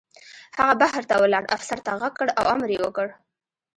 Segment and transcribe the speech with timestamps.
[0.57, 3.07] هغه بهر ولاړ افسر ته غږ کړ او امر یې وکړ